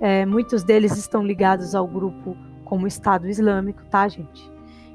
É, 0.00 0.24
muitos 0.24 0.64
deles 0.64 0.96
estão 0.96 1.22
ligados 1.22 1.74
ao 1.74 1.86
grupo 1.86 2.36
como 2.64 2.86
Estado 2.86 3.28
Islâmico, 3.28 3.84
tá, 3.90 4.08
gente? 4.08 4.50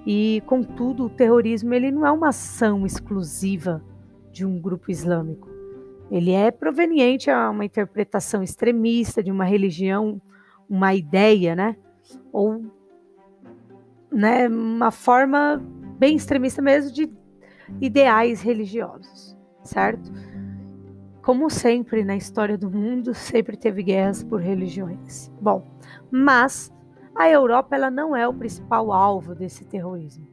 E, 0.05 0.41
contudo, 0.47 1.05
o 1.05 1.09
terrorismo 1.09 1.73
ele 1.73 1.91
não 1.91 2.05
é 2.05 2.11
uma 2.11 2.29
ação 2.29 2.85
exclusiva 2.85 3.83
de 4.31 4.45
um 4.45 4.59
grupo 4.59 4.89
islâmico. 4.89 5.47
Ele 6.09 6.31
é 6.31 6.49
proveniente 6.49 7.29
a 7.29 7.49
uma 7.49 7.65
interpretação 7.65 8.41
extremista 8.41 9.21
de 9.21 9.31
uma 9.31 9.45
religião, 9.45 10.19
uma 10.67 10.95
ideia, 10.95 11.55
né? 11.55 11.75
Ou 12.31 12.65
né, 14.11 14.47
uma 14.47 14.89
forma 14.89 15.61
bem 15.99 16.15
extremista 16.15 16.61
mesmo 16.61 16.91
de 16.91 17.07
ideais 17.81 18.41
religiosos, 18.41 19.37
certo? 19.63 20.11
Como 21.21 21.49
sempre 21.49 22.03
na 22.03 22.15
história 22.15 22.57
do 22.57 22.69
mundo, 22.69 23.13
sempre 23.13 23.55
teve 23.55 23.83
guerras 23.83 24.23
por 24.23 24.41
religiões. 24.41 25.31
Bom, 25.41 25.65
mas 26.09 26.73
a 27.15 27.29
Europa 27.29 27.75
ela 27.75 27.91
não 27.91 28.15
é 28.15 28.27
o 28.27 28.33
principal 28.33 28.91
alvo 28.91 29.35
desse 29.35 29.65
terrorismo. 29.65 30.27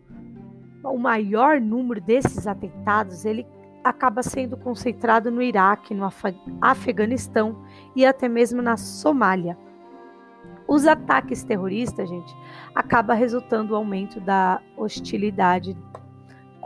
O 0.85 0.97
maior 0.97 1.61
número 1.61 2.01
desses 2.01 2.47
atentados 2.47 3.25
ele 3.25 3.47
acaba 3.83 4.23
sendo 4.23 4.57
concentrado 4.57 5.31
no 5.31 5.43
Iraque, 5.43 5.95
no 5.95 6.05
Af 6.05 6.35
Afeganistão 6.61 7.65
e 7.95 8.07
até 8.07 8.29
mesmo 8.29 8.63
na 8.63 8.77
Somália. 8.77 9.59
Os 10.69 10.87
ataques 10.87 11.45
terroristas, 11.45 12.09
gente, 12.09 12.35
acaba 12.75 13.15
resultando 13.15 13.71
no 13.71 13.77
aumento 13.77 14.21
da 14.21 14.61
hostilidade 14.77 15.77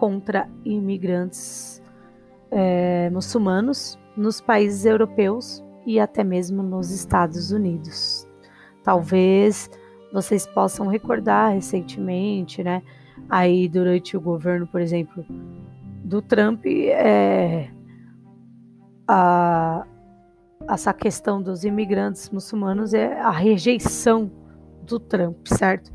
contra 0.00 0.48
imigrantes 0.64 1.82
é, 2.50 3.10
muçulmanos 3.10 3.98
nos 4.16 4.40
países 4.40 4.86
europeus 4.86 5.62
e 5.84 6.00
até 6.00 6.24
mesmo 6.24 6.62
nos 6.62 6.90
Estados 6.90 7.52
Unidos. 7.52 8.26
Talvez 8.82 9.68
vocês 10.10 10.46
possam 10.46 10.86
recordar 10.86 11.52
recentemente, 11.52 12.64
né? 12.64 12.82
Aí 13.28 13.68
durante 13.68 14.16
o 14.16 14.20
governo, 14.22 14.66
por 14.66 14.80
exemplo, 14.80 15.22
do 16.02 16.22
Trump, 16.22 16.64
é, 16.64 17.68
a, 19.06 19.86
essa 20.66 20.94
questão 20.94 21.42
dos 21.42 21.62
imigrantes 21.62 22.30
muçulmanos 22.30 22.94
é 22.94 23.20
a 23.20 23.30
rejeição 23.30 24.32
do 24.82 24.98
Trump, 24.98 25.46
certo? 25.46 25.92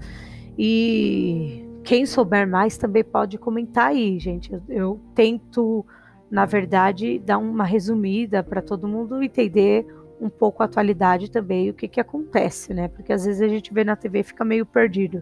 E 0.55 1.64
quem 1.85 2.05
souber 2.05 2.49
mais 2.49 2.77
também 2.77 3.03
pode 3.03 3.37
comentar 3.37 3.89
aí, 3.89 4.17
gente. 4.17 4.51
Eu, 4.51 4.61
eu 4.67 4.99
tento, 5.13 5.85
na 6.29 6.43
verdade, 6.43 7.19
dar 7.19 7.37
uma 7.37 7.63
resumida 7.63 8.43
para 8.43 8.61
todo 8.61 8.87
mundo 8.87 9.21
entender 9.21 9.85
um 10.19 10.29
pouco 10.29 10.63
a 10.63 10.65
atualidade 10.65 11.29
também, 11.29 11.69
o 11.69 11.73
que, 11.73 11.87
que 11.87 11.99
acontece, 11.99 12.73
né? 12.73 12.87
Porque 12.87 13.13
às 13.13 13.25
vezes 13.25 13.41
a 13.41 13.47
gente 13.47 13.71
vê 13.71 13.83
na 13.83 13.95
TV 13.95 14.19
e 14.19 14.23
fica 14.23 14.43
meio 14.43 14.65
perdido 14.65 15.21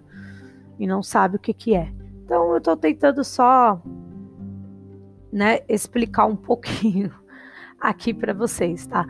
e 0.79 0.87
não 0.87 1.03
sabe 1.03 1.35
o 1.35 1.39
que, 1.39 1.53
que 1.53 1.75
é. 1.75 1.91
Então 2.23 2.51
eu 2.51 2.57
estou 2.57 2.77
tentando 2.77 3.23
só 3.23 3.81
né, 5.31 5.59
explicar 5.67 6.25
um 6.27 6.35
pouquinho 6.35 7.11
aqui 7.77 8.13
para 8.13 8.33
vocês, 8.33 8.87
tá? 8.87 9.05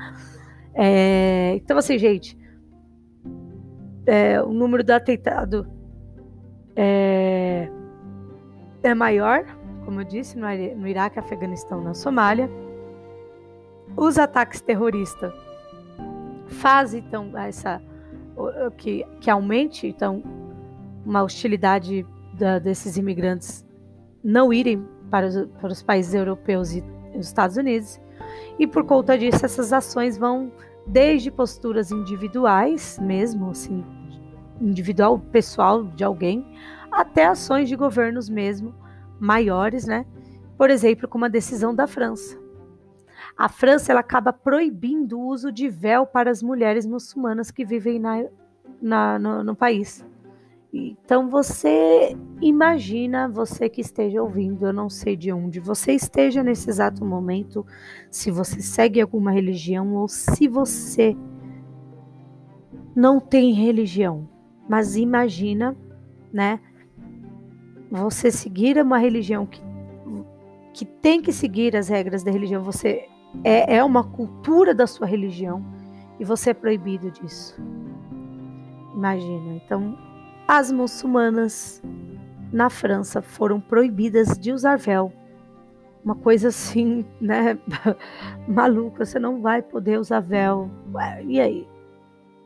É, 0.74 1.53
então, 1.55 1.77
assim, 1.77 2.00
gente, 2.00 2.36
é, 4.07 4.41
o 4.41 4.51
número 4.51 4.83
do 4.83 4.91
atentado 4.91 5.67
é, 6.75 7.33
é 8.84 8.94
maior, 8.94 9.46
como 9.86 10.02
eu 10.02 10.06
disse, 10.06 10.38
no 10.38 10.88
Iraque, 10.88 11.18
Afeganistão, 11.18 11.82
na 11.82 11.94
Somália. 11.94 12.50
Os 13.96 14.18
ataques 14.18 14.62
terroristas 14.62 15.34
fazem 16.48 17.00
então 17.00 17.38
essa 17.38 17.82
que, 18.78 19.06
que 19.20 19.30
aumente 19.30 19.88
então 19.88 20.24
uma 21.06 21.24
hostilidade 21.24 22.06
da, 22.34 22.60
desses 22.60 22.98
imigrantes 22.98 23.66
não 24.24 24.52
irem 24.52 24.88
para 25.10 25.28
os, 25.28 25.36
para 25.60 25.72
os 25.72 25.84
países 25.84 26.13
europeus 26.13 26.74
e 26.75 26.84
os 27.16 27.28
Estados 27.28 27.58
Unidos. 27.58 28.00
E 28.58 28.66
por 28.66 28.84
conta 28.86 29.18
disso, 29.18 29.46
essas 29.46 29.72
ações 29.72 30.18
vão 30.18 30.52
desde 30.88 31.30
posturas 31.30 31.92
individuais, 31.92 32.98
mesmo 33.00 33.52
assim, 33.52 33.84
individual, 34.62 35.19
pessoal 35.19 35.83
de 35.83 36.03
alguém, 36.03 36.45
até 36.91 37.25
ações 37.25 37.67
de 37.67 37.75
governos 37.75 38.29
mesmo 38.29 38.74
maiores, 39.19 39.86
né? 39.86 40.05
Por 40.57 40.69
exemplo, 40.69 41.07
como 41.07 41.25
a 41.25 41.29
decisão 41.29 41.74
da 41.74 41.88
França. 41.88 42.38
A 43.38 43.50
França 43.50 43.91
ela 43.91 44.01
acaba 44.01 44.31
proibindo 44.31 45.19
o 45.19 45.27
uso 45.27 45.51
de 45.51 45.67
véu 45.67 46.05
para 46.05 46.29
as 46.29 46.43
mulheres 46.43 46.86
muçulmanas 46.86 47.50
que 47.50 47.65
vivem 47.65 48.00
na, 48.00 48.25
na 48.81 49.17
no, 49.17 49.43
no 49.43 49.55
país. 49.55 50.05
Então 50.74 51.29
você 51.29 52.17
imagina, 52.41 53.29
você 53.29 53.69
que 53.69 53.81
esteja 53.81 54.24
ouvindo, 54.24 54.65
eu 54.65 54.74
não 54.74 54.89
sei 54.89 55.15
de 55.15 55.31
onde 55.31 55.60
você 55.60 55.93
esteja 55.93 56.41
nesse 56.41 56.67
exato 56.67 57.05
momento, 57.05 57.65
se 58.10 58.31
você 58.31 58.60
segue 58.60 59.00
alguma 59.00 59.31
religião 59.31 59.93
ou 59.93 60.07
se 60.07 60.48
você 60.48 61.15
não 62.95 63.19
tem 63.19 63.53
religião, 63.53 64.27
mas 64.67 64.96
imagina, 64.96 65.75
né? 66.32 66.60
Você 67.91 68.32
seguir 68.32 68.77
uma 68.82 68.98
religião 68.98 69.46
que, 69.46 69.62
que 70.74 70.86
tem 70.86 71.22
que 71.22 71.32
seguir 71.32 71.75
as 71.75 71.89
regras 71.89 72.24
da 72.24 72.32
religião, 72.32 72.63
você 72.63 73.08
é, 73.43 73.77
é 73.77 73.84
uma 73.84 74.03
cultura 74.03 74.74
da 74.74 74.88
sua 74.88 75.08
religião 75.08 75.63
e 76.20 76.25
você 76.25 76.51
é 76.51 76.53
proibido 76.53 77.12
disso. 77.12 77.55
Imagina. 78.96 79.53
Então, 79.55 79.98
as 80.48 80.72
muçulmanas 80.72 81.82
na 82.51 82.70
França 82.70 83.22
foram 83.22 83.60
proibidas 83.60 84.38
de 84.38 84.51
usar 84.51 84.77
véu. 84.77 85.12
Uma 86.03 86.15
coisa 86.15 86.50
assim, 86.50 87.05
né? 87.20 87.58
Maluca, 88.48 89.05
você 89.05 89.17
não 89.17 89.41
vai 89.41 89.62
poder 89.62 90.00
usar 90.00 90.20
véu. 90.20 90.70
E 91.27 91.39
aí? 91.39 91.67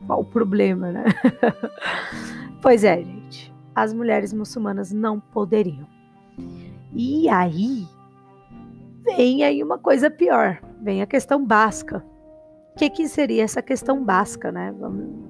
Qual 0.06 0.20
o 0.20 0.24
problema, 0.24 0.90
né? 0.92 1.04
pois 2.62 2.84
é, 2.84 3.02
gente. 3.02 3.54
As 3.74 3.92
mulheres 3.92 4.32
muçulmanas 4.32 4.92
não 4.92 5.20
poderiam. 5.20 5.86
E 6.92 7.28
aí 7.28 7.86
vem 9.04 9.44
aí 9.44 9.62
uma 9.62 9.78
coisa 9.78 10.10
pior. 10.10 10.60
Vem 10.80 11.02
a 11.02 11.06
questão 11.06 11.44
basca. 11.44 12.04
O 12.74 12.78
que, 12.78 12.90
que 12.90 13.08
seria 13.08 13.44
essa 13.44 13.62
questão 13.62 14.04
basca, 14.04 14.52
né? 14.52 14.74
Vamos 14.78 15.28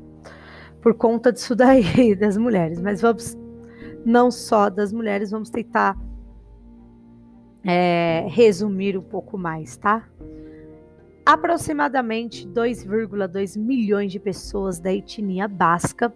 por 0.80 0.94
conta 0.94 1.32
disso 1.32 1.54
daí, 1.54 2.14
das 2.16 2.36
mulheres. 2.36 2.80
Mas 2.80 3.00
vamos, 3.00 3.36
não 4.04 4.30
só 4.30 4.68
das 4.68 4.92
mulheres, 4.92 5.30
vamos 5.30 5.50
tentar 5.50 5.96
é, 7.64 8.26
resumir 8.28 8.96
um 8.96 9.02
pouco 9.02 9.36
mais, 9.36 9.76
tá? 9.76 10.08
Aproximadamente 11.28 12.48
2,2 12.48 13.58
milhões 13.58 14.10
de 14.10 14.18
pessoas 14.18 14.80
da 14.80 14.90
etnia 14.90 15.46
basca, 15.46 16.10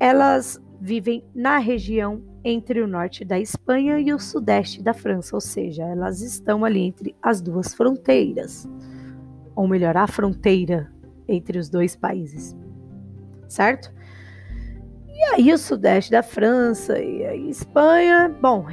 elas 0.00 0.60
vivem 0.80 1.24
na 1.32 1.58
região 1.58 2.20
entre 2.42 2.82
o 2.82 2.88
norte 2.88 3.24
da 3.24 3.38
Espanha 3.38 4.00
e 4.00 4.12
o 4.12 4.18
sudeste 4.18 4.82
da 4.82 4.92
França, 4.92 5.36
ou 5.36 5.40
seja, 5.40 5.84
elas 5.84 6.20
estão 6.20 6.64
ali 6.64 6.80
entre 6.80 7.14
as 7.22 7.40
duas 7.40 7.72
fronteiras, 7.74 8.68
ou 9.54 9.68
melhor, 9.68 9.96
a 9.96 10.06
fronteira 10.08 10.92
entre 11.28 11.56
os 11.56 11.70
dois 11.70 11.94
países 11.94 12.56
certo? 13.54 13.92
E 15.08 15.22
aí 15.34 15.52
o 15.52 15.58
sudeste 15.58 16.10
da 16.10 16.22
França 16.22 16.98
e 16.98 17.24
a 17.24 17.36
Espanha, 17.36 18.34
bom, 18.40 18.66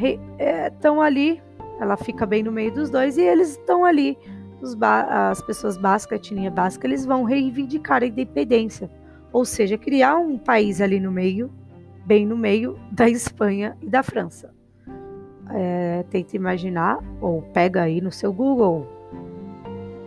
estão 0.68 1.02
é, 1.02 1.08
ali, 1.08 1.42
ela 1.80 1.96
fica 1.96 2.26
bem 2.26 2.44
no 2.44 2.52
meio 2.52 2.74
dos 2.74 2.90
dois 2.90 3.18
e 3.18 3.22
eles 3.22 3.52
estão 3.52 3.86
ali, 3.86 4.18
as 4.84 5.42
pessoas 5.42 5.78
bascas, 5.78 6.14
a 6.14 6.16
etnia 6.22 6.52
basca, 6.52 6.86
eles 6.86 7.06
vão 7.06 7.24
reivindicar 7.24 8.04
a 8.04 8.06
independência, 8.06 8.90
ou 9.32 9.46
seja, 9.46 9.78
criar 9.78 10.18
um 10.18 10.38
país 10.38 10.82
ali 10.82 11.00
no 11.00 11.12
meio, 11.12 11.52
bem 12.06 12.26
no 12.26 12.38
meio 12.38 12.80
da 12.92 13.10
Espanha 13.10 13.78
e 13.82 13.90
da 13.90 14.04
França. 14.04 14.54
É, 15.54 16.06
tenta 16.10 16.36
imaginar, 16.36 17.00
ou 17.20 17.42
pega 17.42 17.82
aí 17.82 18.00
no 18.00 18.12
seu 18.12 18.32
Google, 18.32 18.88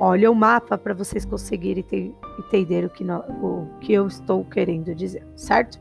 olha 0.00 0.30
o 0.30 0.34
mapa 0.34 0.78
para 0.78 0.94
vocês 0.94 1.24
conseguirem 1.24 1.82
ter, 1.82 2.14
entender 2.38 2.84
o 2.84 2.90
que, 2.90 3.04
no, 3.04 3.18
o 3.18 3.68
que 3.80 3.92
eu 3.92 4.06
estou 4.06 4.44
querendo 4.44 4.94
dizer, 4.94 5.26
certo? 5.36 5.78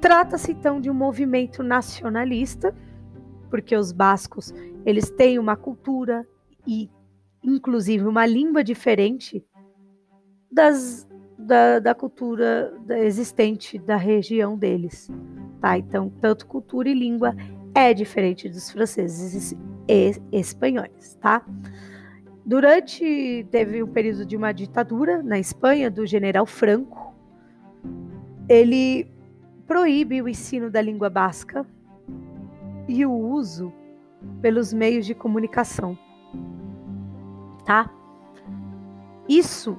Trata-se 0.00 0.52
então 0.52 0.80
de 0.80 0.90
um 0.90 0.94
movimento 0.94 1.62
nacionalista, 1.62 2.74
porque 3.48 3.76
os 3.76 3.92
bascos 3.92 4.52
eles 4.84 5.10
têm 5.10 5.38
uma 5.38 5.56
cultura 5.56 6.26
e 6.66 6.90
inclusive 7.42 8.06
uma 8.06 8.26
língua 8.26 8.62
diferente 8.62 9.44
das, 10.50 11.08
da, 11.38 11.78
da 11.78 11.94
cultura 11.94 12.72
existente 12.90 13.78
da 13.78 13.96
região 13.96 14.56
deles, 14.56 15.10
tá? 15.60 15.78
Então, 15.78 16.10
tanto 16.20 16.46
cultura 16.46 16.88
e 16.88 16.94
língua 16.94 17.34
é 17.74 17.94
diferente 17.94 18.48
dos 18.48 18.70
franceses 18.70 19.56
e 19.88 20.20
espanhóis, 20.30 21.16
tá? 21.20 21.44
Durante 22.44 23.46
teve 23.50 23.82
um 23.82 23.86
período 23.86 24.26
de 24.26 24.36
uma 24.36 24.52
ditadura 24.52 25.22
na 25.22 25.38
Espanha 25.38 25.90
do 25.90 26.04
general 26.04 26.44
Franco. 26.44 27.14
Ele 28.48 29.08
proíbe 29.66 30.20
o 30.20 30.28
ensino 30.28 30.70
da 30.70 30.82
língua 30.82 31.08
basca 31.08 31.64
e 32.88 33.06
o 33.06 33.12
uso 33.12 33.72
pelos 34.40 34.72
meios 34.72 35.06
de 35.06 35.14
comunicação. 35.14 35.96
Tá? 37.64 37.90
Isso 39.28 39.76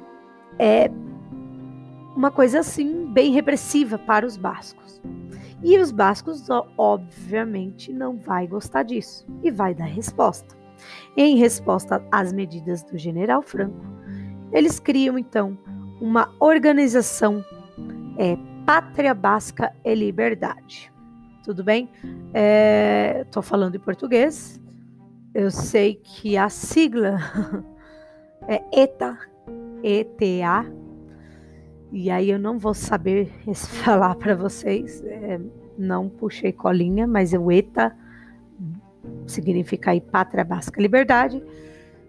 é 0.57 0.89
uma 2.15 2.31
coisa 2.31 2.59
assim 2.59 3.07
bem 3.11 3.31
repressiva 3.31 3.97
para 3.97 4.25
os 4.25 4.37
bascos. 4.37 5.01
E 5.63 5.77
os 5.77 5.91
bascos 5.91 6.47
obviamente 6.77 7.91
não 7.93 8.17
vai 8.17 8.47
gostar 8.47 8.83
disso 8.83 9.25
e 9.41 9.49
vai 9.49 9.73
dar 9.73 9.85
resposta. 9.85 10.55
Em 11.15 11.37
resposta 11.37 12.05
às 12.11 12.33
medidas 12.33 12.83
do 12.83 12.97
general 12.97 13.41
Franco, 13.41 13.85
eles 14.51 14.79
criam 14.79 15.17
então 15.17 15.57
uma 16.01 16.29
organização 16.39 17.43
é, 18.17 18.37
Pátria 18.65 19.13
Basca 19.13 19.73
e 19.83 19.95
Liberdade. 19.95 20.91
Tudo 21.43 21.63
bem? 21.63 21.89
Estou 23.21 23.41
é, 23.41 23.45
falando 23.45 23.75
em 23.75 23.79
português. 23.79 24.61
Eu 25.33 25.49
sei 25.49 25.95
que 25.95 26.37
a 26.37 26.49
sigla 26.49 27.17
é 28.47 28.63
ETA, 28.71 29.17
ETA, 29.83 30.65
e 31.91 32.09
aí 32.09 32.31
eu 32.31 32.39
não 32.39 32.57
vou 32.57 32.73
saber 32.73 33.31
falar 33.53 34.15
para 34.15 34.35
vocês. 34.35 35.03
É, 35.05 35.39
não 35.77 36.09
puxei 36.09 36.51
colinha, 36.51 37.07
mas 37.07 37.33
o 37.33 37.51
ETA 37.51 37.95
significa 39.27 39.91
aí 39.91 40.01
pátria 40.01 40.43
basca 40.43 40.81
liberdade. 40.81 41.43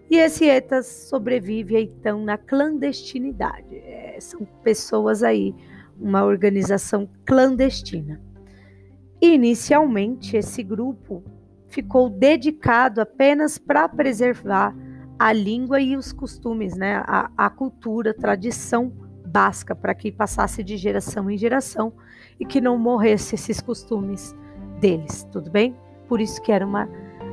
E 0.09 0.17
esse 0.17 0.45
ETAS 0.45 0.85
sobrevive 0.85 1.79
então 1.81 2.23
na 2.23 2.37
clandestinidade. 2.37 3.75
É, 3.75 4.17
são 4.19 4.45
pessoas 4.63 5.23
aí, 5.23 5.53
uma 5.99 6.23
organização 6.23 7.09
clandestina. 7.25 8.21
Inicialmente, 9.19 10.37
esse 10.37 10.61
grupo 10.61 11.23
ficou 11.67 12.09
dedicado 12.09 13.01
apenas 13.01 13.57
para 13.57 13.89
preservar 13.89 14.75
a 15.17 15.31
língua 15.31 15.79
e 15.79 15.95
os 15.95 16.11
costumes, 16.11 16.75
né? 16.75 17.03
a, 17.05 17.29
a 17.37 17.49
cultura, 17.49 18.11
a 18.11 18.13
tradição 18.13 18.91
basca, 19.25 19.75
para 19.75 19.93
que 19.93 20.11
passasse 20.11 20.63
de 20.63 20.77
geração 20.77 21.29
em 21.29 21.37
geração 21.37 21.93
e 22.39 22.45
que 22.45 22.61
não 22.61 22.77
morresse 22.77 23.35
esses 23.35 23.59
costumes 23.61 24.35
deles, 24.79 25.27
tudo 25.31 25.49
bem? 25.49 25.75
Por 26.07 26.21
isso 26.21 26.41
que 26.41 26.51
era 26.51 26.65
uma 26.65 26.87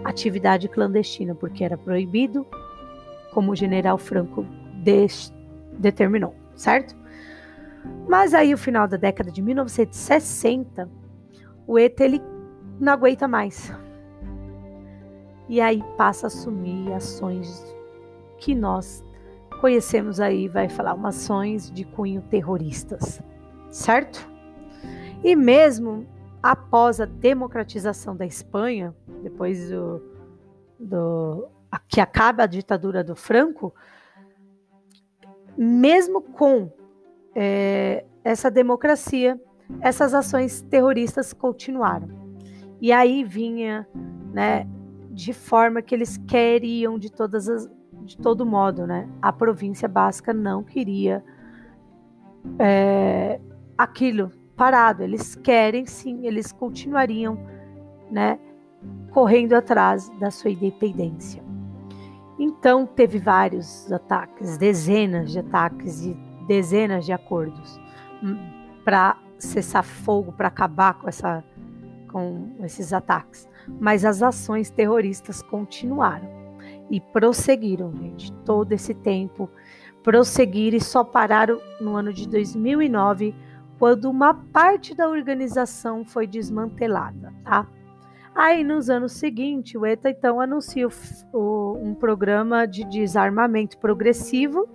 atividade 0.05 0.68
clandestina, 0.68 1.35
porque 1.35 1.62
era 1.62 1.77
proibido, 1.77 2.47
como 3.33 3.53
o 3.53 3.57
general 3.57 3.99
Franco 3.99 4.45
determinou, 5.79 6.35
certo? 6.55 6.97
Mas 8.09 8.35
aí, 8.35 8.51
no 8.51 8.59
final 8.59 8.87
da 8.87 8.97
década 8.97 9.31
de 9.31 9.42
1960, 9.42 10.88
o 11.66 11.79
ETA 11.79 12.05
ele 12.05 12.23
não 12.81 12.92
aguenta 12.92 13.27
mais. 13.29 13.73
E 15.48 15.61
aí 15.61 15.83
passa 15.96 16.26
a 16.26 16.28
assumir 16.28 16.92
ações 16.92 17.64
que 18.38 18.55
nós 18.55 19.05
conhecemos 19.61 20.18
aí, 20.18 20.48
vai 20.48 20.68
falar, 20.68 20.94
umas 20.94 21.16
ações 21.16 21.70
de 21.70 21.85
cunho 21.85 22.20
terroristas, 22.22 23.22
certo? 23.70 24.28
E 25.22 25.37
mesmo 25.37 26.07
após 26.42 27.00
a 27.00 27.05
democratização 27.05 28.16
da 28.16 28.26
Espanha, 28.26 28.94
depois 29.22 29.70
do, 29.70 30.02
do 30.78 31.48
que 31.88 32.00
acaba 32.00 32.42
a 32.42 32.46
ditadura 32.46 33.05
do 33.05 33.14
Franco, 33.14 33.72
mesmo 35.57 36.20
com 36.20 36.72
é, 37.35 38.05
essa 38.24 38.50
democracia, 38.50 39.40
essas 39.81 40.12
ações 40.12 40.62
terroristas 40.62 41.33
continuaram. 41.33 42.09
E 42.81 42.90
aí 42.90 43.22
vinha, 43.22 43.87
né, 44.33 44.66
de 45.12 45.33
forma 45.33 45.83
que 45.83 45.94
eles 45.94 46.16
queriam 46.16 46.98
de 46.98 47.11
todas 47.11 47.48
as, 47.48 47.70
de 48.05 48.16
todo 48.16 48.46
modo, 48.46 48.87
né? 48.87 49.09
A 49.20 49.33
província 49.33 49.87
basca 49.87 50.33
não 50.33 50.62
queria 50.62 51.22
é, 52.59 53.38
aquilo 53.77 54.33
parado. 54.57 55.03
Eles 55.03 55.35
querem 55.35 55.87
sim, 55.87 56.27
eles 56.27 56.51
continuariam, 56.51 57.38
né, 58.11 58.38
correndo 59.11 59.53
atrás 59.53 60.09
da 60.18 60.31
sua 60.31 60.51
independência. 60.51 61.42
Então 62.38 62.87
teve 62.87 63.18
vários 63.18 63.92
ataques, 63.92 64.57
dezenas 64.57 65.31
de 65.31 65.38
ataques 65.38 66.05
e 66.05 66.16
dezenas 66.48 67.05
de 67.05 67.12
acordos 67.12 67.79
hum, 68.22 68.37
para 68.85 69.16
cessar 69.38 69.85
fogo, 69.85 70.33
para 70.33 70.48
acabar 70.48 70.94
com 70.94 71.09
essa 71.09 71.44
com 72.11 72.55
esses 72.62 72.92
ataques. 72.92 73.48
Mas 73.81 74.05
as 74.05 74.22
ações 74.22 74.70
terroristas 74.70 75.42
continuaram 75.42 76.29
e 76.90 77.01
prosseguiram, 77.01 77.94
gente, 77.96 78.33
todo 78.44 78.72
esse 78.72 78.94
tempo 78.94 79.48
prosseguiram 80.03 80.77
e 80.77 80.81
só 80.81 81.05
pararam 81.05 81.61
no 81.81 81.96
ano 81.96 82.12
de 82.12 82.29
2009, 82.29 83.35
quando 83.79 84.11
uma 84.11 84.35
parte 84.35 84.94
da 84.94 85.09
organização 85.09 86.05
foi 86.05 86.27
desmantelada, 86.27 87.33
tá? 87.44 87.66
Aí, 88.35 88.64
nos 88.64 88.88
anos 88.88 89.12
seguintes, 89.12 89.75
o 89.75 89.85
ETA 89.85 90.11
então 90.11 90.40
anuncia 90.40 90.88
um 91.35 91.94
programa 91.94 92.66
de 92.66 92.83
desarmamento 92.85 93.77
progressivo. 93.79 94.66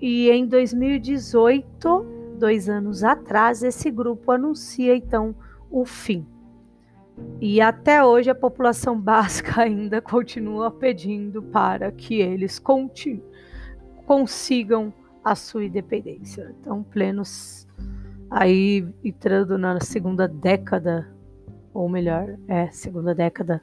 E 0.00 0.30
em 0.30 0.46
2018, 0.46 2.06
dois 2.38 2.68
anos 2.68 3.02
atrás, 3.02 3.62
esse 3.62 3.90
grupo 3.90 4.30
anuncia 4.30 4.94
então 4.94 5.34
o 5.68 5.84
fim. 5.84 6.24
E 7.40 7.60
até 7.60 8.04
hoje 8.04 8.30
a 8.30 8.34
população 8.34 8.98
básica 9.00 9.62
ainda 9.62 10.00
continua 10.00 10.70
pedindo 10.70 11.42
para 11.42 11.90
que 11.92 12.20
eles 12.20 12.60
consigam 14.06 14.92
a 15.24 15.34
sua 15.34 15.64
independência. 15.64 16.54
Então, 16.60 16.82
plenos 16.82 17.66
aí 18.30 18.86
entrando 19.02 19.56
na 19.58 19.80
segunda 19.80 20.28
década 20.28 21.06
ou 21.76 21.90
melhor, 21.90 22.38
é 22.48 22.70
segunda 22.70 23.14
década, 23.14 23.62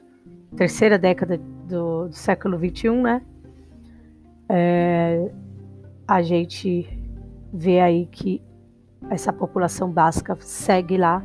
terceira 0.56 0.96
década 0.96 1.36
do, 1.66 2.06
do 2.06 2.12
século 2.12 2.56
21, 2.56 3.02
né? 3.02 3.22
É, 4.48 5.32
a 6.06 6.22
gente 6.22 6.86
vê 7.52 7.80
aí 7.80 8.06
que 8.06 8.40
essa 9.10 9.32
população 9.32 9.90
basca 9.90 10.36
segue 10.38 10.96
lá, 10.96 11.24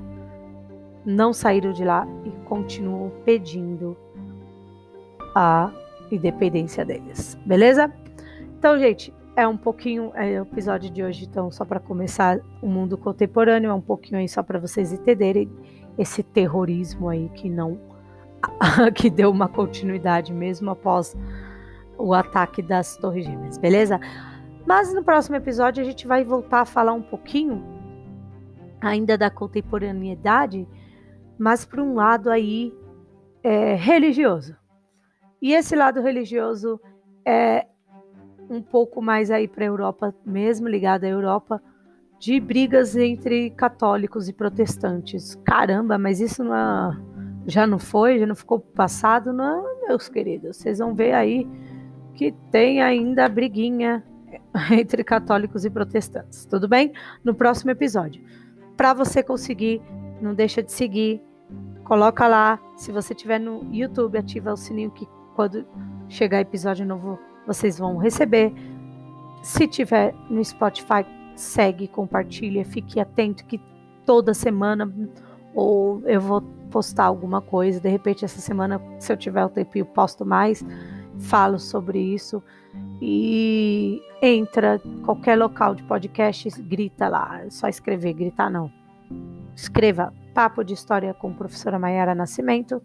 não 1.05 1.33
saíram 1.33 1.71
de 1.71 1.83
lá 1.83 2.07
e 2.25 2.31
continuam 2.45 3.11
pedindo 3.25 3.97
a 5.35 5.71
independência 6.11 6.83
deles, 6.83 7.37
beleza? 7.45 7.91
Então, 8.57 8.77
gente, 8.77 9.13
é 9.35 9.47
um 9.47 9.55
pouquinho 9.55 10.11
é 10.15 10.39
o 10.39 10.43
episódio 10.43 10.89
de 10.89 11.03
hoje, 11.03 11.25
então 11.25 11.49
só 11.49 11.63
para 11.63 11.79
começar 11.79 12.39
o 12.61 12.67
mundo 12.67 12.97
contemporâneo, 12.97 13.69
é 13.69 13.73
um 13.73 13.81
pouquinho 13.81 14.19
aí 14.19 14.27
só 14.27 14.43
para 14.43 14.59
vocês 14.59 14.91
entenderem 14.91 15.49
esse 15.97 16.23
terrorismo 16.23 17.09
aí 17.09 17.29
que 17.29 17.49
não 17.49 17.79
que 18.95 19.09
deu 19.09 19.29
uma 19.29 19.47
continuidade 19.47 20.33
mesmo 20.33 20.71
após 20.71 21.15
o 21.97 22.13
ataque 22.13 22.61
das 22.61 22.97
Torres 22.97 23.25
Gêmeas, 23.25 23.57
beleza? 23.57 23.99
Mas 24.65 24.93
no 24.93 25.03
próximo 25.03 25.35
episódio 25.35 25.81
a 25.81 25.85
gente 25.85 26.07
vai 26.07 26.23
voltar 26.23 26.61
a 26.61 26.65
falar 26.65 26.93
um 26.93 27.01
pouquinho 27.01 27.63
ainda 28.81 29.17
da 29.17 29.29
contemporaneidade, 29.29 30.67
mas 31.39 31.65
por 31.65 31.79
um 31.79 31.95
lado 31.95 32.29
aí 32.29 32.73
é, 33.41 33.73
religioso. 33.75 34.55
E 35.41 35.53
esse 35.53 35.75
lado 35.75 36.01
religioso 36.01 36.79
é 37.25 37.65
um 38.49 38.61
pouco 38.61 39.01
mais 39.01 39.31
aí 39.31 39.47
para 39.47 39.63
a 39.63 39.67
Europa 39.67 40.13
mesmo, 40.25 40.67
ligado 40.67 41.05
à 41.05 41.07
Europa, 41.07 41.61
de 42.19 42.39
brigas 42.39 42.95
entre 42.97 43.51
católicos 43.51 44.27
e 44.27 44.33
protestantes. 44.33 45.35
Caramba, 45.45 45.97
mas 45.97 46.19
isso 46.19 46.43
não 46.43 46.55
é, 46.55 46.97
já 47.47 47.65
não 47.65 47.79
foi, 47.79 48.19
já 48.19 48.25
não 48.25 48.35
ficou 48.35 48.59
passado, 48.59 49.31
não, 49.31 49.87
meus 49.87 50.09
queridos. 50.09 50.57
Vocês 50.57 50.79
vão 50.79 50.93
ver 50.93 51.13
aí 51.13 51.47
que 52.15 52.33
tem 52.51 52.81
ainda 52.81 53.29
briguinha 53.29 54.03
entre 54.77 55.05
católicos 55.05 55.63
e 55.63 55.69
protestantes. 55.69 56.45
Tudo 56.45 56.67
bem? 56.67 56.91
No 57.23 57.33
próximo 57.33 57.71
episódio. 57.71 58.21
Para 58.75 58.93
você 58.93 59.23
conseguir, 59.23 59.81
não 60.21 60.33
deixa 60.33 60.61
de 60.61 60.71
seguir, 60.71 61.21
coloca 61.89 62.27
lá. 62.27 62.59
Se 62.75 62.91
você 62.91 63.15
tiver 63.15 63.39
no 63.39 63.65
YouTube, 63.73 64.15
ativa 64.15 64.53
o 64.53 64.55
sininho 64.55 64.91
que 64.91 65.07
quando 65.35 65.65
chegar 66.07 66.39
episódio 66.39 66.85
novo 66.85 67.17
vocês 67.47 67.79
vão 67.79 67.97
receber. 67.97 68.53
Se 69.41 69.67
tiver 69.67 70.13
no 70.29 70.45
Spotify, 70.45 71.03
segue, 71.35 71.87
compartilha, 71.87 72.63
fique 72.63 72.99
atento 72.99 73.43
que 73.45 73.59
toda 74.05 74.35
semana 74.35 74.93
ou 75.55 76.03
eu 76.05 76.21
vou 76.21 76.41
postar 76.69 77.05
alguma 77.05 77.41
coisa. 77.41 77.79
De 77.79 77.89
repente, 77.89 78.23
essa 78.23 78.39
semana, 78.39 78.79
se 78.99 79.11
eu 79.11 79.17
tiver 79.17 79.43
o 79.43 79.49
tempinho, 79.49 79.85
posto 79.85 80.23
mais, 80.23 80.63
falo 81.17 81.57
sobre 81.57 81.99
isso. 81.99 82.43
E 83.01 83.99
entra 84.21 84.79
qualquer 85.03 85.35
local 85.37 85.73
de 85.73 85.81
podcast, 85.83 86.49
grita 86.61 87.07
lá. 87.07 87.41
É 87.43 87.49
só 87.49 87.67
escrever, 87.67 88.13
gritar 88.13 88.51
não. 88.51 88.71
Escreva 89.55 90.13
Papo 90.39 90.63
de 90.63 90.73
História 90.73 91.13
com 91.13 91.31
a 91.31 91.33
professora 91.33 91.77
Maiara 91.77 92.15
Nascimento, 92.15 92.81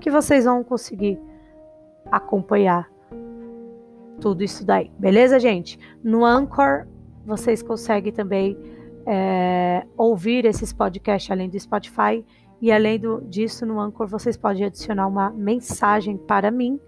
que 0.00 0.10
vocês 0.10 0.46
vão 0.46 0.64
conseguir 0.64 1.20
acompanhar 2.10 2.90
tudo 4.18 4.42
isso 4.42 4.64
daí. 4.64 4.90
Beleza, 4.98 5.38
gente? 5.38 5.78
No 6.02 6.24
Anchor 6.24 6.86
vocês 7.26 7.62
conseguem 7.62 8.14
também 8.14 8.56
é, 9.04 9.86
ouvir 9.94 10.46
esses 10.46 10.72
podcasts 10.72 11.30
além 11.30 11.50
do 11.50 11.60
Spotify. 11.60 12.24
E 12.62 12.72
além 12.72 12.98
do, 12.98 13.20
disso, 13.28 13.66
no 13.66 13.78
Anchor, 13.78 14.06
vocês 14.06 14.34
podem 14.34 14.64
adicionar 14.64 15.06
uma 15.06 15.28
mensagem 15.28 16.16
para 16.16 16.50
mim 16.50 16.80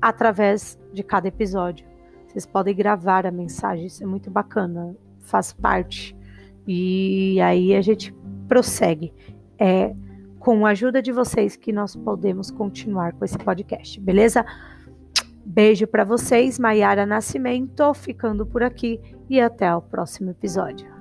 através 0.00 0.78
de 0.92 1.02
cada 1.02 1.26
episódio. 1.26 1.84
Vocês 2.28 2.46
podem 2.46 2.76
gravar 2.76 3.26
a 3.26 3.32
mensagem, 3.32 3.86
isso 3.86 4.04
é 4.04 4.06
muito 4.06 4.30
bacana, 4.30 4.94
faz 5.18 5.52
parte. 5.52 6.16
E 6.64 7.40
aí 7.40 7.74
a 7.74 7.80
gente 7.80 8.12
prossegue. 8.48 9.12
É 9.58 9.94
com 10.38 10.64
a 10.64 10.70
ajuda 10.70 11.02
de 11.02 11.10
vocês 11.10 11.56
que 11.56 11.72
nós 11.72 11.96
podemos 11.96 12.52
continuar 12.52 13.12
com 13.14 13.24
esse 13.24 13.36
podcast, 13.36 14.00
beleza? 14.00 14.46
Beijo 15.44 15.86
para 15.86 16.04
vocês, 16.04 16.58
Maiara 16.58 17.04
Nascimento, 17.04 17.92
ficando 17.94 18.46
por 18.46 18.62
aqui 18.62 19.00
e 19.28 19.40
até 19.40 19.74
o 19.74 19.82
próximo 19.82 20.30
episódio. 20.30 20.95